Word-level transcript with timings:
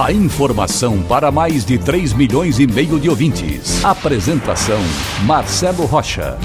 A 0.00 0.10
informação 0.10 1.02
para 1.02 1.30
mais 1.30 1.66
de 1.66 1.78
3 1.78 2.14
milhões 2.14 2.58
e 2.58 2.66
meio 2.66 2.98
de 2.98 3.10
ouvintes. 3.10 3.84
Apresentação 3.84 4.78
Marcelo 5.26 5.84
Rocha. 5.84 6.38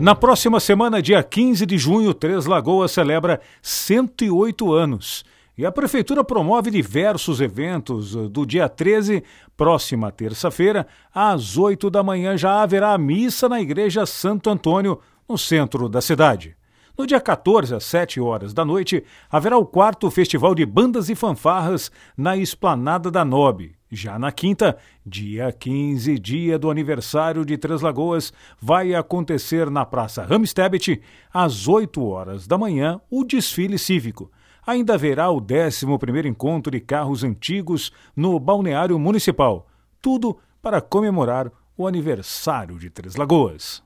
Na 0.00 0.14
próxima 0.14 0.58
semana, 0.58 1.02
dia 1.02 1.22
15 1.22 1.66
de 1.66 1.76
junho, 1.76 2.14
Três 2.14 2.46
Lagoas 2.46 2.90
celebra 2.90 3.38
108 3.60 4.72
anos. 4.72 5.24
E 5.58 5.64
a 5.64 5.70
Prefeitura 5.70 6.24
promove 6.24 6.70
diversos 6.70 7.40
eventos. 7.40 8.16
Do 8.30 8.46
dia 8.46 8.68
13, 8.68 9.22
próxima 9.56 10.10
terça-feira, 10.10 10.86
às 11.14 11.58
8 11.58 11.90
da 11.90 12.02
manhã, 12.02 12.36
já 12.36 12.62
haverá 12.62 12.96
missa 12.96 13.46
na 13.46 13.60
Igreja 13.60 14.06
Santo 14.06 14.48
Antônio, 14.48 14.98
no 15.28 15.36
centro 15.36 15.86
da 15.86 16.00
cidade. 16.00 16.56
No 16.96 17.06
dia 17.06 17.20
14, 17.20 17.74
às 17.74 17.84
7 17.84 18.20
horas 18.20 18.54
da 18.54 18.64
noite, 18.64 19.02
haverá 19.28 19.58
o 19.58 19.66
quarto 19.66 20.10
Festival 20.10 20.54
de 20.54 20.64
Bandas 20.64 21.08
e 21.08 21.14
Fanfarras 21.14 21.90
na 22.16 22.36
Esplanada 22.36 23.10
da 23.10 23.24
Nobe. 23.24 23.74
Já 23.90 24.18
na 24.18 24.30
quinta, 24.30 24.76
dia 25.04 25.50
15, 25.52 26.18
dia 26.18 26.58
do 26.58 26.70
aniversário 26.70 27.44
de 27.44 27.58
Três 27.58 27.80
Lagoas, 27.80 28.32
vai 28.60 28.94
acontecer 28.94 29.70
na 29.70 29.84
Praça 29.84 30.24
Ramstebet, 30.24 31.02
às 31.32 31.66
8 31.66 32.04
horas 32.04 32.46
da 32.46 32.56
manhã, 32.56 33.00
o 33.10 33.24
desfile 33.24 33.78
cívico 33.78 34.30
ainda 34.66 34.94
haverá 34.94 35.30
o 35.30 35.40
11 35.40 36.28
encontro 36.28 36.70
de 36.70 36.80
carros 36.80 37.22
antigos 37.22 37.92
no 38.16 38.38
balneário 38.38 38.98
municipal. 38.98 39.66
Tudo 40.00 40.38
para 40.62 40.80
comemorar 40.80 41.50
o 41.76 41.86
aniversário 41.86 42.78
de 42.78 42.88
Três 42.88 43.16
Lagoas. 43.16 43.82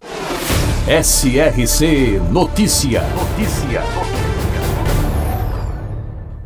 SRC 0.86 2.18
Notícia. 2.30 3.02
Notícia. 3.02 3.82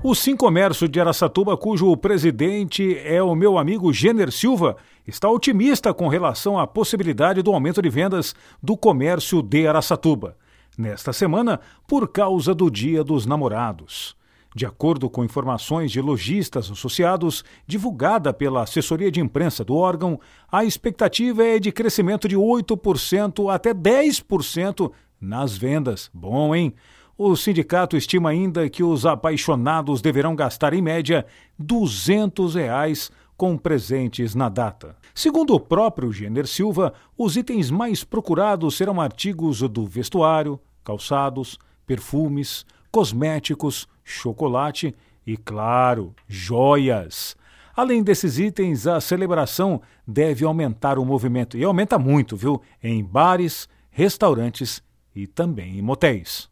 O 0.03 0.17
Sim 0.17 0.37
Comércio 0.37 0.89
de 0.89 1.01
Aracatuba, 1.01 1.57
cujo 1.57 1.97
presidente 1.97 2.99
é 3.05 3.23
o 3.23 3.37
meu 3.37 3.57
amigo 3.57 3.93
Jenner 3.93 4.33
Silva, 4.33 4.77
está 5.07 5.29
otimista 5.29 5.95
com 5.95 6.09
relação 6.09 6.59
à 6.59 6.67
possibilidade 6.67 7.41
do 7.41 7.53
aumento 7.53 7.81
de 7.81 7.89
vendas 7.89 8.35
do 8.61 8.77
comércio 8.77 9.43
de 9.43 9.69
Aracatuba. 9.69 10.37
Nesta 10.77 11.13
semana, 11.13 11.61
por 11.87 12.09
causa 12.09 12.53
do 12.53 12.69
Dia 12.69 13.05
dos 13.05 13.27
Namorados. 13.27 14.17
De 14.55 14.67
acordo 14.67 15.09
com 15.09 15.25
informações 15.25 15.91
de 15.91 16.01
lojistas 16.01 16.71
associados, 16.71 17.43
divulgada 17.67 18.33
pela 18.33 18.63
assessoria 18.63 19.11
de 19.11 19.21
imprensa 19.21 19.65
do 19.65 19.75
órgão, 19.75 20.21
a 20.51 20.65
expectativa 20.65 21.43
é 21.43 21.59
de 21.59 21.73
crescimento 21.73 22.29
de 22.29 22.37
8% 22.37 23.53
até 23.53 23.73
10% 23.73 24.93
nas 25.21 25.57
vendas. 25.57 26.11
Bom, 26.13 26.55
hein? 26.55 26.75
O 27.17 27.37
sindicato 27.37 27.97
estima 27.97 28.31
ainda 28.31 28.69
que 28.69 28.83
os 28.83 29.07
apaixonados 29.07 30.03
deverão 30.03 30.35
gastar, 30.35 30.75
em 30.75 30.83
média, 30.83 31.25
200 31.59 32.55
reais 32.55 33.11
com 33.37 33.57
presentes 33.57 34.35
na 34.35 34.49
data. 34.49 34.97
Segundo 35.15 35.55
o 35.55 35.61
próprio 35.61 36.13
Jenner 36.13 36.47
Silva, 36.47 36.93
os 37.17 37.37
itens 37.37 37.71
mais 37.71 38.05
procurados 38.05 38.77
serão 38.77 39.01
artigos 39.01 39.61
do 39.63 39.87
vestuário, 39.87 40.61
calçados, 40.85 41.59
perfumes, 41.87 42.65
cosméticos, 42.91 43.87
chocolate 44.05 44.95
e, 45.27 45.37
claro, 45.37 46.15
joias. 46.29 47.37
Além 47.75 48.03
desses 48.03 48.39
itens, 48.39 48.87
a 48.87 49.01
celebração 49.01 49.81
deve 50.07 50.45
aumentar 50.45 50.99
o 50.99 51.05
movimento, 51.05 51.57
e 51.57 51.65
aumenta 51.65 51.99
muito, 51.99 52.37
viu? 52.37 52.61
Em 52.83 53.03
bares, 53.03 53.69
restaurantes 53.91 54.83
e 55.15 55.27
também 55.27 55.79
em 55.79 55.83
motéis. 55.83 56.51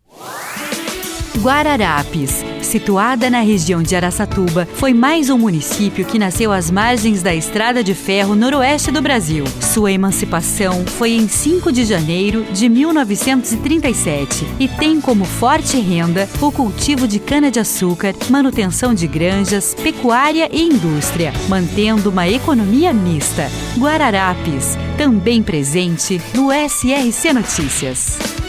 Guararapes, 1.39 2.45
situada 2.61 3.31
na 3.31 3.41
região 3.41 3.83
de 3.83 3.95
Araçatuba, 3.95 4.69
foi 4.75 4.93
mais 4.93 5.31
um 5.31 5.39
município 5.39 6.05
que 6.05 6.19
nasceu 6.19 6.53
às 6.53 6.71
margens 6.71 7.23
da 7.23 7.35
Estrada 7.35 7.83
de 7.85 7.95
Ferro 7.95 8.35
noroeste 8.35 8.91
do 8.91 9.01
Brasil. 9.01 9.45
Sua 9.61 9.93
emancipação 9.93 10.85
foi 10.85 11.13
em 11.13 11.29
5 11.29 11.71
de 11.73 11.85
janeiro 11.85 12.45
de 12.53 12.69
1937 12.69 14.47
e 14.59 14.69
tem 14.69 15.01
como 15.01 15.25
forte 15.25 15.79
renda 15.79 16.29
o 16.41 16.51
cultivo 16.51 17.07
de 17.07 17.19
cana-de-açúcar, 17.19 18.15
manutenção 18.29 18.93
de 18.93 19.07
granjas, 19.07 19.75
pecuária 19.75 20.49
e 20.53 20.62
indústria, 20.62 21.33
mantendo 21.49 22.11
uma 22.11 22.29
economia 22.29 22.93
mista. 22.93 23.49
Guararapes, 23.79 24.77
também 24.99 25.43
presente 25.43 26.21
no 26.35 26.51
SRC 26.53 27.33
Notícias. 27.33 28.40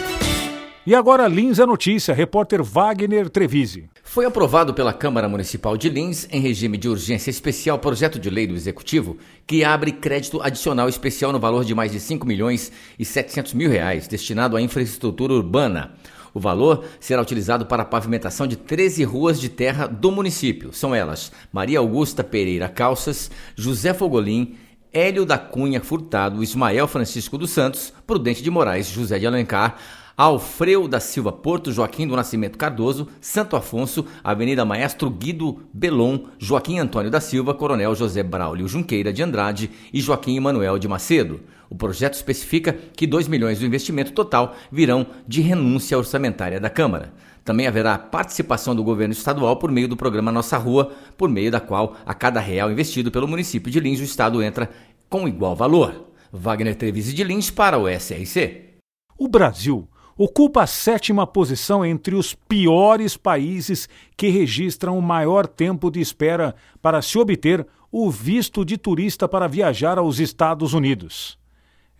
E 0.84 0.96
agora 0.96 1.28
Lins 1.28 1.60
é 1.60 1.64
notícia, 1.64 2.12
repórter 2.12 2.60
Wagner 2.60 3.30
Trevise. 3.30 3.88
Foi 4.02 4.24
aprovado 4.24 4.74
pela 4.74 4.92
Câmara 4.92 5.28
Municipal 5.28 5.76
de 5.76 5.88
Lins, 5.88 6.26
em 6.28 6.40
regime 6.40 6.76
de 6.76 6.88
urgência 6.88 7.30
especial, 7.30 7.78
projeto 7.78 8.18
de 8.18 8.28
lei 8.28 8.48
do 8.48 8.56
Executivo 8.56 9.16
que 9.46 9.62
abre 9.62 9.92
crédito 9.92 10.42
adicional 10.42 10.88
especial 10.88 11.30
no 11.30 11.38
valor 11.38 11.64
de 11.64 11.72
mais 11.72 11.92
de 11.92 12.00
5 12.00 12.26
milhões 12.26 12.72
e 12.98 13.04
700 13.04 13.54
mil 13.54 13.70
reais, 13.70 14.08
destinado 14.08 14.56
à 14.56 14.60
infraestrutura 14.60 15.32
urbana. 15.32 15.92
O 16.34 16.40
valor 16.40 16.84
será 16.98 17.22
utilizado 17.22 17.64
para 17.64 17.84
a 17.84 17.86
pavimentação 17.86 18.48
de 18.48 18.56
13 18.56 19.04
ruas 19.04 19.40
de 19.40 19.48
terra 19.48 19.86
do 19.86 20.10
município. 20.10 20.72
São 20.72 20.92
elas 20.92 21.30
Maria 21.52 21.78
Augusta 21.78 22.24
Pereira 22.24 22.68
Calças, 22.68 23.30
José 23.54 23.94
Fogolim, 23.94 24.56
Hélio 24.92 25.24
da 25.24 25.38
Cunha 25.38 25.80
Furtado, 25.80 26.42
Ismael 26.42 26.88
Francisco 26.88 27.38
dos 27.38 27.50
Santos, 27.50 27.92
Prudente 28.04 28.42
de 28.42 28.50
Moraes, 28.50 28.88
José 28.88 29.20
de 29.20 29.28
Alencar, 29.28 29.78
Alfreu 30.22 30.86
da 30.86 31.00
Silva 31.00 31.32
Porto, 31.32 31.72
Joaquim 31.72 32.06
do 32.06 32.14
Nascimento 32.14 32.56
Cardoso, 32.56 33.08
Santo 33.20 33.56
Afonso, 33.56 34.06
Avenida 34.22 34.64
Maestro 34.64 35.10
Guido 35.10 35.64
Belon, 35.74 36.26
Joaquim 36.38 36.78
Antônio 36.78 37.10
da 37.10 37.20
Silva, 37.20 37.52
Coronel 37.52 37.92
José 37.96 38.22
Braulio 38.22 38.68
Junqueira 38.68 39.12
de 39.12 39.20
Andrade 39.20 39.68
e 39.92 40.00
Joaquim 40.00 40.36
Emanuel 40.36 40.78
de 40.78 40.86
Macedo. 40.86 41.40
O 41.68 41.74
projeto 41.74 42.14
especifica 42.14 42.72
que 42.96 43.04
2 43.04 43.26
milhões 43.26 43.58
do 43.58 43.66
investimento 43.66 44.12
total 44.12 44.54
virão 44.70 45.04
de 45.26 45.40
renúncia 45.40 45.98
orçamentária 45.98 46.60
da 46.60 46.70
Câmara. 46.70 47.12
Também 47.44 47.66
haverá 47.66 47.98
participação 47.98 48.76
do 48.76 48.84
governo 48.84 49.12
estadual 49.12 49.56
por 49.56 49.72
meio 49.72 49.88
do 49.88 49.96
programa 49.96 50.30
Nossa 50.30 50.56
Rua, 50.56 50.92
por 51.18 51.28
meio 51.28 51.50
da 51.50 51.58
qual 51.58 51.96
a 52.06 52.14
cada 52.14 52.38
real 52.38 52.70
investido 52.70 53.10
pelo 53.10 53.26
município 53.26 53.72
de 53.72 53.80
Lins 53.80 53.98
o 53.98 54.04
Estado 54.04 54.40
entra 54.40 54.70
com 55.10 55.26
igual 55.26 55.56
valor. 55.56 56.12
Wagner 56.32 56.76
Trevisi 56.76 57.12
de 57.12 57.24
Lins 57.24 57.50
para 57.50 57.76
o 57.76 57.88
SRC. 57.88 58.70
O 59.18 59.26
Brasil 59.26 59.88
ocupa 60.16 60.62
a 60.62 60.66
sétima 60.66 61.26
posição 61.26 61.84
entre 61.84 62.14
os 62.14 62.34
piores 62.34 63.16
países 63.16 63.88
que 64.16 64.28
registram 64.28 64.98
o 64.98 65.02
maior 65.02 65.46
tempo 65.46 65.90
de 65.90 66.00
espera 66.00 66.54
para 66.80 67.02
se 67.02 67.18
obter 67.18 67.66
o 67.90 68.10
visto 68.10 68.64
de 68.64 68.78
turista 68.78 69.28
para 69.28 69.46
viajar 69.46 69.98
aos 69.98 70.18
Estados 70.18 70.72
Unidos. 70.72 71.38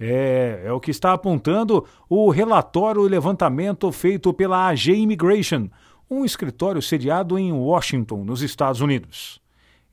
É, 0.00 0.62
é 0.64 0.72
o 0.72 0.80
que 0.80 0.90
está 0.90 1.12
apontando 1.12 1.86
o 2.08 2.30
relatório 2.30 3.06
e 3.06 3.08
levantamento 3.08 3.92
feito 3.92 4.32
pela 4.32 4.66
AG 4.68 4.92
Immigration, 4.92 5.68
um 6.10 6.24
escritório 6.24 6.82
sediado 6.82 7.38
em 7.38 7.52
Washington, 7.52 8.24
nos 8.24 8.42
Estados 8.42 8.80
Unidos. 8.80 9.40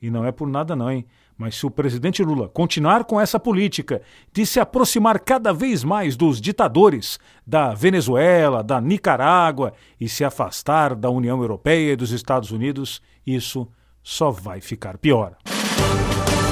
E 0.00 0.10
não 0.10 0.24
é 0.24 0.32
por 0.32 0.48
nada 0.48 0.74
não, 0.74 0.90
hein? 0.90 1.06
Mas 1.40 1.54
se 1.54 1.64
o 1.64 1.70
presidente 1.70 2.22
Lula 2.22 2.50
continuar 2.50 3.04
com 3.04 3.18
essa 3.18 3.40
política 3.40 4.02
de 4.30 4.44
se 4.44 4.60
aproximar 4.60 5.18
cada 5.18 5.54
vez 5.54 5.82
mais 5.82 6.14
dos 6.14 6.38
ditadores 6.38 7.18
da 7.46 7.72
Venezuela, 7.72 8.62
da 8.62 8.78
Nicarágua 8.78 9.72
e 9.98 10.06
se 10.06 10.22
afastar 10.22 10.94
da 10.94 11.08
União 11.08 11.40
Europeia 11.40 11.94
e 11.94 11.96
dos 11.96 12.10
Estados 12.10 12.50
Unidos, 12.50 13.00
isso 13.26 13.66
só 14.02 14.30
vai 14.30 14.60
ficar 14.60 14.98
pior. 14.98 15.34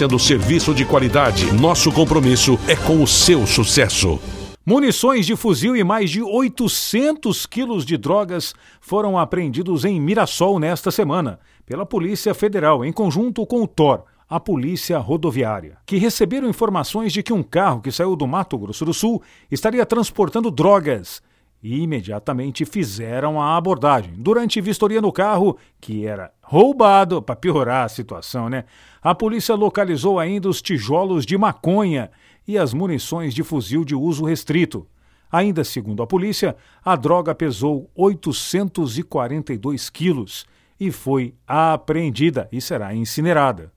oferecendo 0.00 0.18
serviço 0.18 0.74
de 0.74 0.84
qualidade. 0.84 1.52
Nosso 1.52 1.92
compromisso 1.92 2.58
é 2.66 2.74
com 2.74 3.02
o 3.02 3.06
seu 3.06 3.46
sucesso. 3.46 4.18
Munições 4.64 5.26
de 5.26 5.36
fuzil 5.36 5.76
e 5.76 5.84
mais 5.84 6.10
de 6.10 6.22
800 6.22 7.44
quilos 7.44 7.84
de 7.84 7.96
drogas 7.96 8.54
foram 8.80 9.18
apreendidos 9.18 9.84
em 9.84 10.00
Mirassol 10.00 10.58
nesta 10.58 10.90
semana 10.90 11.38
pela 11.66 11.84
Polícia 11.84 12.32
Federal, 12.32 12.84
em 12.84 12.92
conjunto 12.92 13.44
com 13.44 13.62
o 13.62 13.66
TOR, 13.66 14.04
a 14.28 14.40
Polícia 14.40 14.98
Rodoviária, 14.98 15.76
que 15.84 15.96
receberam 15.96 16.48
informações 16.48 17.12
de 17.12 17.22
que 17.22 17.32
um 17.32 17.42
carro 17.42 17.80
que 17.80 17.92
saiu 17.92 18.16
do 18.16 18.26
Mato 18.26 18.56
Grosso 18.56 18.84
do 18.84 18.94
Sul 18.94 19.22
estaria 19.50 19.84
transportando 19.84 20.50
drogas 20.50 21.20
e 21.62 21.82
imediatamente 21.82 22.64
fizeram 22.64 23.40
a 23.40 23.56
abordagem. 23.56 24.14
Durante 24.16 24.60
vistoria 24.60 25.00
no 25.00 25.12
carro, 25.12 25.56
que 25.80 26.06
era 26.06 26.32
roubado, 26.42 27.20
para 27.20 27.36
piorar 27.36 27.84
a 27.84 27.88
situação, 27.88 28.48
né? 28.48 28.64
A 29.02 29.14
polícia 29.14 29.54
localizou 29.54 30.18
ainda 30.18 30.48
os 30.48 30.62
tijolos 30.62 31.26
de 31.26 31.36
maconha 31.36 32.10
e 32.48 32.56
as 32.58 32.72
munições 32.72 33.34
de 33.34 33.42
fuzil 33.42 33.84
de 33.84 33.94
uso 33.94 34.24
restrito. 34.24 34.86
Ainda 35.30 35.62
segundo 35.62 36.02
a 36.02 36.06
polícia, 36.06 36.56
a 36.84 36.96
droga 36.96 37.34
pesou 37.34 37.90
842 37.94 39.88
quilos 39.90 40.44
e 40.78 40.90
foi 40.90 41.34
apreendida 41.46 42.48
e 42.50 42.60
será 42.60 42.94
incinerada. 42.94 43.70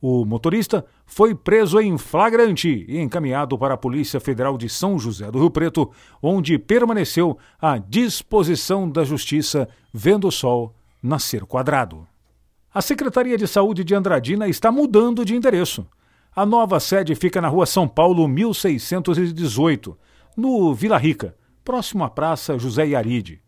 O 0.00 0.24
motorista 0.24 0.84
foi 1.14 1.34
preso 1.34 1.78
em 1.78 1.98
flagrante 1.98 2.86
e 2.88 2.98
encaminhado 2.98 3.58
para 3.58 3.74
a 3.74 3.76
Polícia 3.76 4.18
Federal 4.18 4.56
de 4.56 4.66
São 4.66 4.98
José 4.98 5.30
do 5.30 5.40
Rio 5.40 5.50
Preto, 5.50 5.90
onde 6.22 6.58
permaneceu 6.58 7.36
à 7.60 7.76
disposição 7.76 8.88
da 8.88 9.04
Justiça, 9.04 9.68
vendo 9.92 10.26
o 10.26 10.32
sol 10.32 10.74
nascer 11.02 11.44
quadrado. 11.44 12.06
A 12.72 12.80
Secretaria 12.80 13.36
de 13.36 13.46
Saúde 13.46 13.84
de 13.84 13.94
Andradina 13.94 14.48
está 14.48 14.72
mudando 14.72 15.22
de 15.22 15.36
endereço. 15.36 15.86
A 16.34 16.46
nova 16.46 16.80
sede 16.80 17.14
fica 17.14 17.42
na 17.42 17.48
rua 17.48 17.66
São 17.66 17.86
Paulo, 17.86 18.26
1618, 18.26 19.98
no 20.34 20.72
Vila 20.72 20.96
Rica, 20.96 21.36
próximo 21.62 22.04
à 22.04 22.08
Praça 22.08 22.58
José 22.58 22.86
Iaride. 22.86 23.42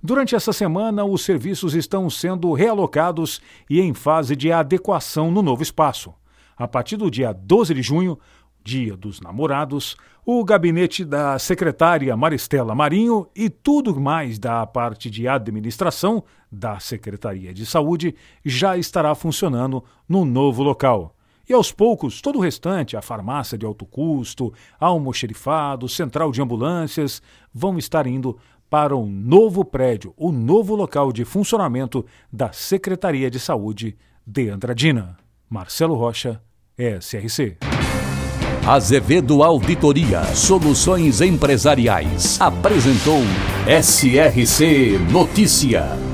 Durante 0.00 0.36
essa 0.36 0.52
semana, 0.52 1.04
os 1.04 1.22
serviços 1.22 1.74
estão 1.74 2.08
sendo 2.08 2.52
realocados 2.52 3.40
e 3.68 3.80
em 3.80 3.92
fase 3.92 4.36
de 4.36 4.52
adequação 4.52 5.32
no 5.32 5.42
novo 5.42 5.64
espaço. 5.64 6.14
A 6.58 6.66
partir 6.66 6.96
do 6.96 7.10
dia 7.10 7.32
12 7.32 7.72
de 7.72 7.82
junho, 7.82 8.18
Dia 8.64 8.96
dos 8.96 9.20
Namorados, 9.20 9.96
o 10.26 10.44
gabinete 10.44 11.04
da 11.04 11.38
secretária 11.38 12.14
Maristela 12.16 12.74
Marinho 12.74 13.26
e 13.34 13.48
tudo 13.48 13.98
mais 13.98 14.38
da 14.38 14.66
parte 14.66 15.08
de 15.08 15.26
administração 15.26 16.22
da 16.50 16.78
Secretaria 16.80 17.54
de 17.54 17.64
Saúde 17.64 18.14
já 18.44 18.76
estará 18.76 19.14
funcionando 19.14 19.82
no 20.08 20.24
novo 20.24 20.62
local. 20.62 21.14
E 21.48 21.52
aos 21.54 21.72
poucos, 21.72 22.20
todo 22.20 22.38
o 22.38 22.42
restante, 22.42 22.94
a 22.94 23.00
farmácia 23.00 23.56
de 23.56 23.64
alto 23.64 23.86
custo, 23.86 24.52
almoxerifado, 24.78 25.88
central 25.88 26.30
de 26.30 26.42
ambulâncias, 26.42 27.22
vão 27.54 27.78
estar 27.78 28.06
indo 28.06 28.36
para 28.68 28.94
um 28.94 29.08
novo 29.08 29.64
prédio, 29.64 30.12
o 30.14 30.28
um 30.28 30.32
novo 30.32 30.74
local 30.74 31.10
de 31.10 31.24
funcionamento 31.24 32.04
da 32.30 32.52
Secretaria 32.52 33.30
de 33.30 33.40
Saúde 33.40 33.96
de 34.26 34.50
Andradina. 34.50 35.16
Marcelo 35.50 35.94
Rocha, 35.94 36.40
SRC. 36.76 37.56
Azevedo 38.66 39.42
Auditoria 39.42 40.22
Soluções 40.34 41.22
Empresariais 41.22 42.38
apresentou 42.38 43.22
SRC 43.66 44.98
Notícia. 45.10 46.07